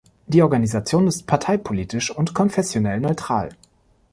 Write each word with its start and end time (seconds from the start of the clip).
Die 0.25 0.41
Organisation 0.41 1.05
ist 1.07 1.27
parteipolitisch 1.27 2.09
und 2.09 2.33
konfessionell 2.33 2.99
neutral. 2.99 3.49